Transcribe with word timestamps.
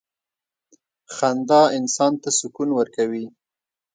•خندا 1.15 1.61
انسان 1.77 2.13
ته 2.21 2.29
سکون 2.39 2.69
ورکوي. 2.77 3.25